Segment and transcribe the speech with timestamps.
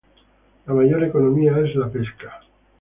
[0.65, 2.41] La mayor economía es la pesca.